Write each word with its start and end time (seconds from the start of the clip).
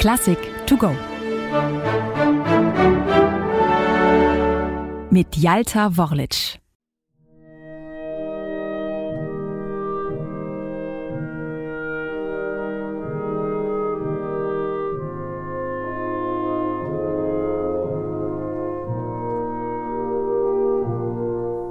Klassik 0.00 0.38
to 0.66 0.78
go. 0.78 0.92
Mit 5.10 5.36
Jalta 5.36 5.94
Worlic. 5.94 6.58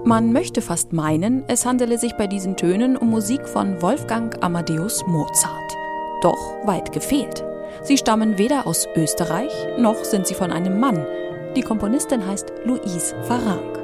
Man 0.05 0.31
möchte 0.31 0.61
fast 0.61 0.93
meinen, 0.93 1.45
es 1.47 1.65
handele 1.65 1.97
sich 1.97 2.13
bei 2.13 2.27
diesen 2.27 2.55
Tönen 2.55 2.95
um 2.95 3.09
Musik 3.09 3.47
von 3.47 3.81
Wolfgang 3.81 4.43
Amadeus 4.43 5.03
Mozart. 5.07 5.75
Doch 6.21 6.57
weit 6.67 6.91
gefehlt. 6.91 7.48
Sie 7.83 7.97
stammen 7.97 8.37
weder 8.37 8.67
aus 8.67 8.87
Österreich, 8.95 9.51
noch 9.77 10.03
sind 10.03 10.27
sie 10.27 10.33
von 10.33 10.51
einem 10.51 10.79
Mann. 10.79 11.05
Die 11.55 11.61
Komponistin 11.61 12.25
heißt 12.25 12.51
Louise 12.65 13.15
Farranc. 13.23 13.79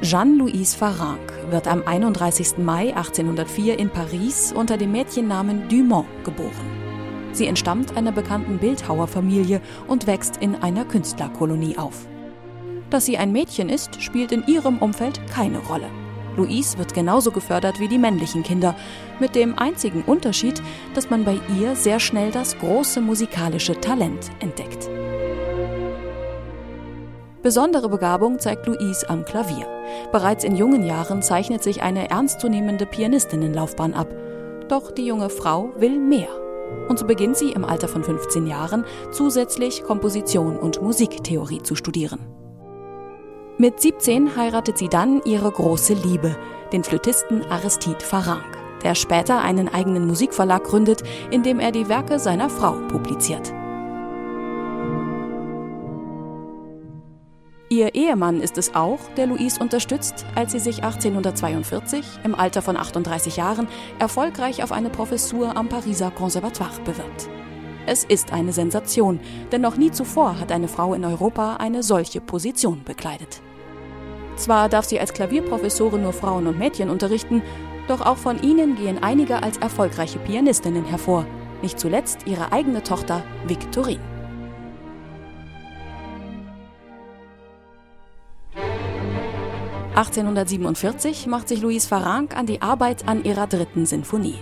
Jeanne-Louise 0.00 0.76
Farranc 0.76 1.20
wird 1.50 1.66
am 1.66 1.82
31. 1.84 2.58
Mai 2.58 2.94
1804 2.94 3.78
in 3.78 3.90
Paris 3.90 4.52
unter 4.52 4.76
dem 4.76 4.92
Mädchennamen 4.92 5.68
Dumont 5.68 6.06
geboren. 6.24 6.78
Sie 7.32 7.46
entstammt 7.46 7.96
einer 7.96 8.12
bekannten 8.12 8.58
Bildhauerfamilie 8.58 9.60
und 9.86 10.06
wächst 10.06 10.36
in 10.38 10.54
einer 10.56 10.84
Künstlerkolonie 10.84 11.78
auf. 11.78 12.06
Dass 12.90 13.06
sie 13.06 13.18
ein 13.18 13.32
Mädchen 13.32 13.68
ist, 13.68 14.00
spielt 14.02 14.32
in 14.32 14.46
ihrem 14.46 14.78
Umfeld 14.78 15.20
keine 15.28 15.58
Rolle. 15.58 15.90
Louise 16.38 16.78
wird 16.78 16.94
genauso 16.94 17.30
gefördert 17.30 17.80
wie 17.80 17.88
die 17.88 17.98
männlichen 17.98 18.42
Kinder, 18.42 18.74
mit 19.20 19.34
dem 19.34 19.58
einzigen 19.58 20.02
Unterschied, 20.02 20.62
dass 20.94 21.10
man 21.10 21.24
bei 21.24 21.38
ihr 21.58 21.76
sehr 21.76 22.00
schnell 22.00 22.30
das 22.30 22.58
große 22.58 23.00
musikalische 23.00 23.78
Talent 23.80 24.30
entdeckt. 24.40 24.88
Besondere 27.42 27.88
Begabung 27.88 28.38
zeigt 28.38 28.66
Louise 28.66 29.08
am 29.08 29.24
Klavier. 29.24 29.66
Bereits 30.12 30.44
in 30.44 30.56
jungen 30.56 30.84
Jahren 30.84 31.22
zeichnet 31.22 31.62
sich 31.62 31.82
eine 31.82 32.10
ernstzunehmende 32.10 32.84
Pianistinnenlaufbahn 32.84 33.94
ab. 33.94 34.08
Doch 34.68 34.90
die 34.90 35.06
junge 35.06 35.30
Frau 35.30 35.70
will 35.76 35.98
mehr. 35.98 36.28
Und 36.88 36.98
so 36.98 37.06
beginnt 37.06 37.36
sie 37.36 37.52
im 37.52 37.64
Alter 37.64 37.88
von 37.88 38.04
15 38.04 38.46
Jahren 38.46 38.84
zusätzlich 39.12 39.84
Komposition 39.84 40.56
und 40.58 40.82
Musiktheorie 40.82 41.62
zu 41.62 41.74
studieren. 41.74 42.20
Mit 43.60 43.80
17 43.80 44.36
heiratet 44.36 44.78
sie 44.78 44.88
dann 44.88 45.20
ihre 45.24 45.50
große 45.50 45.94
Liebe, 45.94 46.36
den 46.72 46.84
Flötisten 46.84 47.44
Aristide 47.50 48.04
Farranc, 48.04 48.44
der 48.84 48.94
später 48.94 49.40
einen 49.40 49.68
eigenen 49.68 50.06
Musikverlag 50.06 50.62
gründet, 50.62 51.02
in 51.32 51.42
dem 51.42 51.58
er 51.58 51.72
die 51.72 51.88
Werke 51.88 52.20
seiner 52.20 52.50
Frau 52.50 52.74
publiziert. 52.86 53.52
Ihr 57.68 57.96
Ehemann 57.96 58.40
ist 58.40 58.58
es 58.58 58.76
auch, 58.76 59.00
der 59.16 59.26
Louise 59.26 59.60
unterstützt, 59.60 60.24
als 60.36 60.52
sie 60.52 60.60
sich 60.60 60.84
1842 60.84 62.04
im 62.22 62.36
Alter 62.36 62.62
von 62.62 62.76
38 62.76 63.38
Jahren 63.38 63.66
erfolgreich 63.98 64.62
auf 64.62 64.70
eine 64.70 64.88
Professur 64.88 65.56
am 65.56 65.68
Pariser 65.68 66.12
Conservatoire 66.12 66.80
bewirbt. 66.84 67.28
Es 67.86 68.04
ist 68.04 68.32
eine 68.32 68.52
Sensation, 68.52 69.18
denn 69.50 69.62
noch 69.62 69.76
nie 69.76 69.90
zuvor 69.90 70.38
hat 70.38 70.52
eine 70.52 70.68
Frau 70.68 70.94
in 70.94 71.04
Europa 71.04 71.56
eine 71.56 71.82
solche 71.82 72.20
Position 72.20 72.84
bekleidet. 72.84 73.42
Zwar 74.38 74.68
darf 74.68 74.84
sie 74.84 75.00
als 75.00 75.12
Klavierprofessorin 75.12 76.02
nur 76.02 76.12
Frauen 76.12 76.46
und 76.46 76.58
Mädchen 76.58 76.90
unterrichten, 76.90 77.42
doch 77.88 78.00
auch 78.00 78.16
von 78.16 78.40
ihnen 78.40 78.76
gehen 78.76 79.02
einige 79.02 79.42
als 79.42 79.58
erfolgreiche 79.58 80.20
Pianistinnen 80.20 80.84
hervor, 80.84 81.26
nicht 81.60 81.78
zuletzt 81.78 82.20
ihre 82.26 82.52
eigene 82.52 82.82
Tochter 82.84 83.24
Victorine. 83.46 84.00
(1847) 89.96 91.26
macht 91.26 91.48
sich 91.48 91.60
Louise 91.60 91.88
Farranc 91.88 92.36
an 92.36 92.46
die 92.46 92.62
Arbeit 92.62 93.08
an 93.08 93.24
ihrer 93.24 93.48
dritten 93.48 93.84
Sinfonie. 93.84 94.38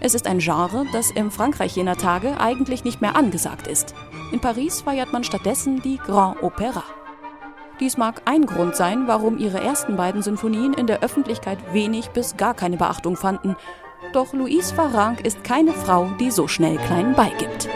Es 0.00 0.14
ist 0.14 0.28
ein 0.28 0.38
Genre, 0.38 0.86
das 0.92 1.10
im 1.10 1.32
Frankreich 1.32 1.74
jener 1.74 1.96
Tage 1.96 2.38
eigentlich 2.38 2.84
nicht 2.84 3.00
mehr 3.00 3.16
angesagt 3.16 3.66
ist. 3.66 3.94
In 4.30 4.40
Paris 4.40 4.82
feiert 4.82 5.12
man 5.12 5.24
stattdessen 5.24 5.82
die 5.82 5.96
Grand 5.96 6.38
Opéra. 6.38 6.84
Dies 7.80 7.96
mag 7.96 8.22
ein 8.26 8.46
Grund 8.46 8.76
sein, 8.76 9.06
warum 9.06 9.38
ihre 9.38 9.60
ersten 9.60 9.96
beiden 9.96 10.22
Sinfonien 10.22 10.74
in 10.74 10.86
der 10.86 11.02
Öffentlichkeit 11.02 11.58
wenig 11.72 12.10
bis 12.10 12.36
gar 12.36 12.54
keine 12.54 12.76
Beachtung 12.76 13.16
fanden. 13.16 13.56
Doch 14.12 14.32
Louise 14.32 14.74
Farranc 14.74 15.24
ist 15.24 15.42
keine 15.42 15.72
Frau, 15.72 16.10
die 16.20 16.30
so 16.30 16.48
schnell 16.48 16.76
klein 16.76 17.14
beigibt. 17.14 17.68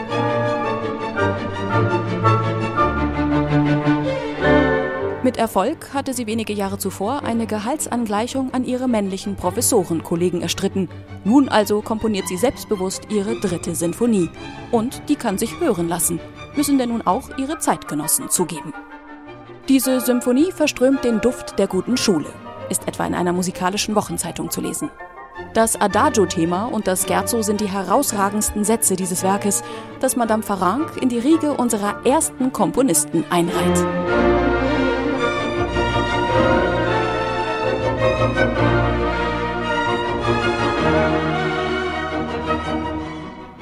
Mit 5.23 5.35
Erfolg 5.35 5.93
hatte 5.93 6.13
sie 6.13 6.25
wenige 6.25 6.53
Jahre 6.53 6.77
zuvor 6.77 7.23
eine 7.23 7.47
Gehaltsangleichung 7.47 8.53
an 8.53 8.63
ihre 8.63 8.87
männlichen 8.87 9.35
Professorenkollegen 9.35 10.41
erstritten. 10.41 10.87
Nun 11.25 11.49
also 11.49 11.81
komponiert 11.81 12.29
sie 12.29 12.37
selbstbewusst 12.37 13.07
ihre 13.09 13.37
dritte 13.41 13.75
Sinfonie. 13.75 14.29
Und 14.71 15.01
die 15.09 15.17
kann 15.17 15.37
sich 15.37 15.59
hören 15.59 15.89
lassen, 15.89 16.21
müssen 16.55 16.77
denn 16.77 16.89
nun 16.89 17.01
auch 17.01 17.37
ihre 17.37 17.57
Zeitgenossen 17.57 18.29
zugeben. 18.29 18.73
Diese 19.69 19.99
Symphonie 19.99 20.53
verströmt 20.53 21.03
den 21.03 21.19
Duft 21.19 21.59
der 21.59 21.67
guten 21.67 21.97
Schule, 21.97 22.29
ist 22.69 22.87
etwa 22.87 23.05
in 23.05 23.13
einer 23.13 23.33
musikalischen 23.33 23.95
Wochenzeitung 23.95 24.49
zu 24.49 24.61
lesen. 24.61 24.89
Das 25.53 25.75
Adagio-Thema 25.75 26.67
und 26.67 26.87
das 26.87 27.05
Scherzo 27.05 27.41
sind 27.41 27.59
die 27.59 27.67
herausragendsten 27.67 28.63
Sätze 28.63 28.95
dieses 28.95 29.23
Werkes, 29.23 29.63
das 29.99 30.15
Madame 30.15 30.41
Farranc 30.41 30.95
in 31.01 31.09
die 31.09 31.19
Riege 31.19 31.51
unserer 31.51 32.05
ersten 32.05 32.53
Komponisten 32.53 33.25
einreiht. 33.29 33.85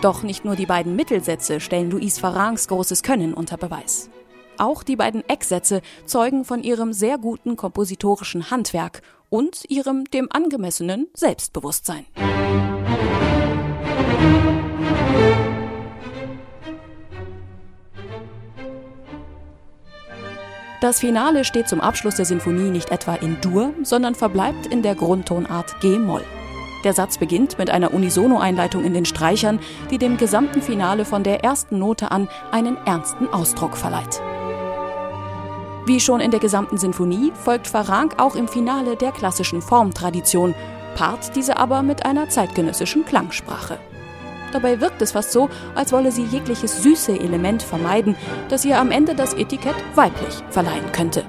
Doch 0.01 0.21
nicht 0.21 0.45
nur 0.45 0.55
die 0.55 0.67
beiden 0.67 0.95
Mittelsätze 0.95 1.59
stellen 1.59 1.89
Louise 1.89 2.21
Farrancs 2.21 2.67
großes 2.67 3.01
Können 3.01 3.33
unter 3.33 3.57
Beweis. 3.57 4.11
Auch 4.57 4.83
die 4.83 4.95
beiden 4.95 5.27
Ecksätze 5.27 5.81
zeugen 6.05 6.45
von 6.45 6.63
ihrem 6.63 6.93
sehr 6.93 7.17
guten 7.17 7.55
kompositorischen 7.55 8.51
Handwerk 8.51 9.01
und 9.29 9.63
ihrem 9.69 10.05
dem 10.05 10.27
angemessenen 10.31 11.07
Selbstbewusstsein. 11.13 12.05
Das 20.81 20.99
Finale 20.99 21.45
steht 21.45 21.67
zum 21.67 21.81
Abschluss 21.81 22.15
der 22.15 22.25
Sinfonie 22.25 22.69
nicht 22.69 22.91
etwa 22.91 23.15
in 23.15 23.41
Dur, 23.41 23.73
sondern 23.81 24.13
verbleibt 24.13 24.67
in 24.67 24.83
der 24.83 24.93
Grundtonart 24.93 25.81
G-Moll. 25.81 26.23
Der 26.83 26.93
Satz 26.93 27.17
beginnt 27.17 27.57
mit 27.57 27.71
einer 27.71 27.91
Unisono-Einleitung 27.91 28.83
in 28.83 28.93
den 28.93 29.05
Streichern, 29.05 29.59
die 29.89 29.97
dem 29.97 30.17
gesamten 30.17 30.61
Finale 30.61 31.03
von 31.03 31.23
der 31.23 31.43
ersten 31.43 31.79
Note 31.79 32.11
an 32.11 32.29
einen 32.51 32.77
ernsten 32.85 33.27
Ausdruck 33.27 33.75
verleiht. 33.75 34.21
Wie 35.85 35.99
schon 35.99 36.19
in 36.19 36.31
der 36.31 36.39
gesamten 36.39 36.79
Sinfonie 36.79 37.31
folgt 37.35 37.67
Farranc 37.67 38.15
auch 38.17 38.35
im 38.35 38.47
Finale 38.47 38.95
der 38.95 39.11
klassischen 39.11 39.61
Formtradition, 39.61 40.55
paart 40.95 41.35
diese 41.35 41.57
aber 41.57 41.83
mit 41.83 42.07
einer 42.07 42.27
zeitgenössischen 42.27 43.05
Klangsprache. 43.05 43.77
Dabei 44.51 44.81
wirkt 44.81 45.01
es 45.03 45.11
fast 45.11 45.31
so, 45.31 45.47
als 45.75 45.91
wolle 45.91 46.11
sie 46.11 46.23
jegliches 46.23 46.81
süße 46.81 47.19
Element 47.19 47.61
vermeiden, 47.61 48.15
das 48.49 48.65
ihr 48.65 48.79
am 48.79 48.89
Ende 48.89 49.13
das 49.13 49.35
Etikett 49.35 49.75
weiblich 49.93 50.41
verleihen 50.49 50.91
könnte. 50.91 51.23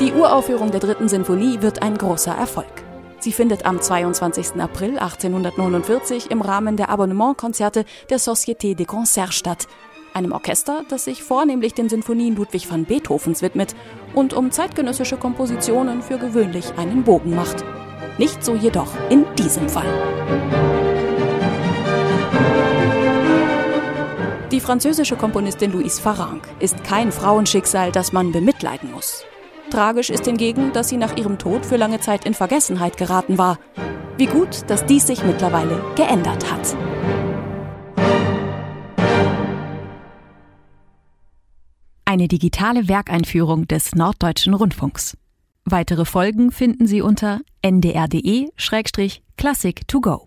Die 0.00 0.12
Uraufführung 0.12 0.72
der 0.72 0.80
dritten 0.80 1.08
Sinfonie 1.08 1.62
wird 1.62 1.82
ein 1.82 1.96
großer 1.96 2.32
Erfolg. 2.32 2.83
Sie 3.24 3.32
findet 3.32 3.64
am 3.64 3.80
22. 3.80 4.60
April 4.60 4.98
1849 4.98 6.30
im 6.30 6.42
Rahmen 6.42 6.76
der 6.76 6.90
Abonnementkonzerte 6.90 7.86
der 8.10 8.18
Société 8.18 8.74
des 8.74 8.86
Concerts 8.86 9.34
statt, 9.34 9.66
einem 10.12 10.32
Orchester, 10.32 10.82
das 10.90 11.04
sich 11.04 11.22
vornehmlich 11.22 11.72
den 11.72 11.88
Sinfonien 11.88 12.36
Ludwig 12.36 12.70
van 12.70 12.84
Beethovens 12.84 13.40
widmet 13.40 13.74
und 14.14 14.34
um 14.34 14.50
zeitgenössische 14.50 15.16
Kompositionen 15.16 16.02
für 16.02 16.18
gewöhnlich 16.18 16.74
einen 16.76 17.02
Bogen 17.02 17.34
macht. 17.34 17.64
Nicht 18.18 18.44
so 18.44 18.54
jedoch 18.54 18.90
in 19.08 19.24
diesem 19.36 19.70
Fall. 19.70 19.88
Die 24.52 24.60
französische 24.60 25.16
Komponistin 25.16 25.72
Louise 25.72 25.98
Farranc 25.98 26.46
ist 26.60 26.84
kein 26.84 27.10
Frauenschicksal, 27.10 27.90
das 27.90 28.12
man 28.12 28.32
bemitleiden 28.32 28.92
muss. 28.92 29.24
Tragisch 29.70 30.10
ist 30.10 30.26
hingegen, 30.26 30.72
dass 30.72 30.88
sie 30.88 30.96
nach 30.96 31.16
ihrem 31.16 31.38
Tod 31.38 31.66
für 31.66 31.76
lange 31.76 32.00
Zeit 32.00 32.24
in 32.24 32.34
Vergessenheit 32.34 32.96
geraten 32.96 33.38
war. 33.38 33.58
Wie 34.16 34.26
gut, 34.26 34.68
dass 34.68 34.86
dies 34.86 35.06
sich 35.06 35.24
mittlerweile 35.24 35.82
geändert 35.96 36.50
hat. 36.50 36.76
Eine 42.04 42.28
digitale 42.28 42.86
Werkeinführung 42.86 43.66
des 43.66 43.96
Norddeutschen 43.96 44.54
Rundfunks. 44.54 45.16
Weitere 45.64 46.04
Folgen 46.04 46.52
finden 46.52 46.86
Sie 46.86 47.00
unter 47.00 47.40
ndr.de-classic 47.62 49.88
to 49.88 50.00
go. 50.00 50.24